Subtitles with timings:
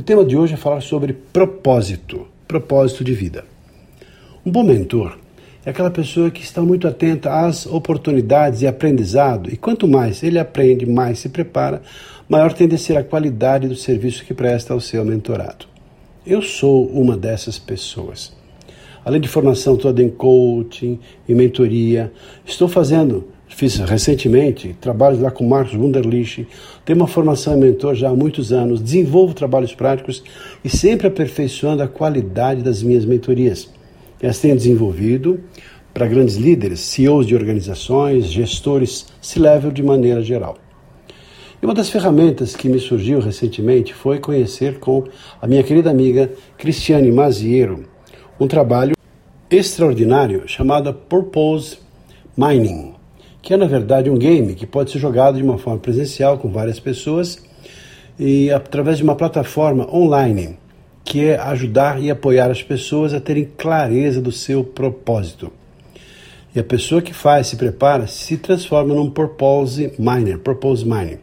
[0.00, 3.44] O tema de hoje é falar sobre propósito, propósito de vida.
[4.46, 5.18] Um bom mentor
[5.62, 10.38] é aquela pessoa que está muito atenta às oportunidades e aprendizado, e quanto mais ele
[10.38, 11.82] aprende, mais se prepara,
[12.26, 15.66] maior tende a ser a qualidade do serviço que presta ao seu mentorado.
[16.26, 18.32] Eu sou uma dessas pessoas
[19.04, 22.12] além de formação toda em coaching e mentoria.
[22.44, 26.46] Estou fazendo, fiz recentemente, trabalhos lá com Marcos Wunderlich,
[26.84, 30.22] tenho uma formação em mentor já há muitos anos, desenvolvo trabalhos práticos
[30.64, 33.68] e sempre aperfeiçoando a qualidade das minhas mentorias.
[34.22, 35.40] Elas tenho desenvolvido
[35.92, 40.56] para grandes líderes, CEOs de organizações, gestores, C-level de maneira geral.
[41.60, 45.04] E uma das ferramentas que me surgiu recentemente foi conhecer com
[45.42, 47.84] a minha querida amiga Cristiane Maziero,
[48.38, 48.96] um trabalho
[49.50, 51.78] extraordinário chamado Purpose
[52.36, 52.94] Mining,
[53.42, 56.50] que é na verdade um game que pode ser jogado de uma forma presencial com
[56.50, 57.42] várias pessoas
[58.18, 60.58] e através de uma plataforma online,
[61.04, 65.50] que é ajudar e apoiar as pessoas a terem clareza do seu propósito.
[66.54, 71.18] E a pessoa que faz, se prepara, se transforma num purpose miner, purpose mining.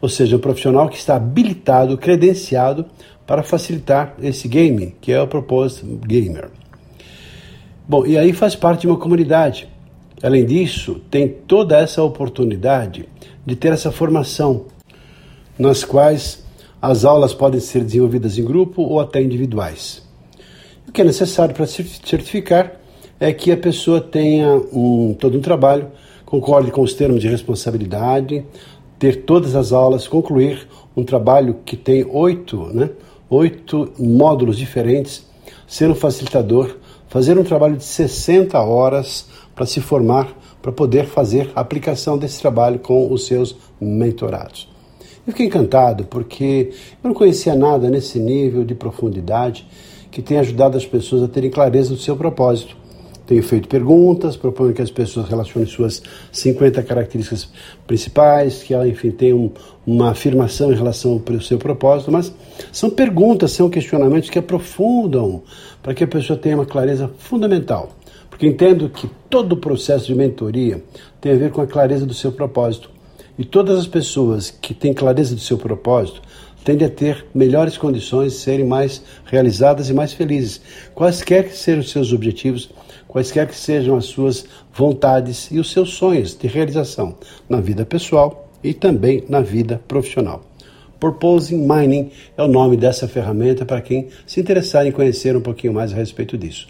[0.00, 2.86] Ou seja, um profissional que está habilitado, credenciado
[3.26, 6.50] para facilitar esse game, que é o Proposed Gamer.
[7.88, 9.68] Bom, e aí faz parte de uma comunidade.
[10.24, 13.06] Além disso, tem toda essa oportunidade
[13.44, 14.64] de ter essa formação,
[15.58, 16.42] nas quais
[16.80, 20.02] as aulas podem ser desenvolvidas em grupo ou até individuais.
[20.88, 22.72] O que é necessário para certificar
[23.20, 25.88] é que a pessoa tenha um, todo um trabalho,
[26.24, 28.46] concorde com os termos de responsabilidade,
[28.98, 30.66] ter todas as aulas, concluir
[30.96, 32.88] um trabalho que tem oito, né,
[33.28, 35.26] oito módulos diferentes,
[35.66, 36.76] ser um facilitador,
[37.08, 42.40] fazer um trabalho de 60 horas para se formar, para poder fazer a aplicação desse
[42.40, 44.68] trabalho com os seus mentorados.
[45.26, 46.70] Eu fiquei encantado porque
[47.02, 49.66] eu não conhecia nada nesse nível de profundidade
[50.10, 52.76] que tem ajudado as pessoas a terem clareza do seu propósito
[53.26, 57.48] tenho feito perguntas, proponho que as pessoas relacionem suas 50 características
[57.86, 59.50] principais, que ela, enfim, tenha um,
[59.86, 62.34] uma afirmação em relação ao seu propósito, mas
[62.70, 65.42] são perguntas, são questionamentos que aprofundam
[65.82, 67.92] para que a pessoa tenha uma clareza fundamental.
[68.28, 70.82] Porque entendo que todo o processo de mentoria
[71.20, 72.90] tem a ver com a clareza do seu propósito.
[73.38, 76.20] E todas as pessoas que têm clareza do seu propósito
[76.64, 80.60] tendem a ter melhores condições serem mais realizadas e mais felizes.
[80.94, 82.70] Quaisquer que sejam os seus objetivos,
[83.06, 87.16] quaisquer que sejam as suas vontades e os seus sonhos de realização
[87.48, 90.42] na vida pessoal e também na vida profissional.
[90.98, 95.74] Purposing Mining é o nome dessa ferramenta para quem se interessar em conhecer um pouquinho
[95.74, 96.66] mais a respeito disso.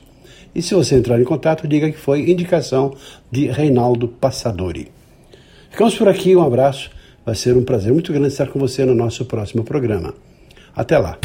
[0.55, 2.97] E se você entrar em contato, diga que foi indicação
[3.31, 4.91] de Reinaldo Passadori.
[5.71, 6.91] Ficamos por aqui, um abraço.
[7.25, 10.15] Vai ser um prazer muito grande estar com você no nosso próximo programa.
[10.77, 11.19] Até lá!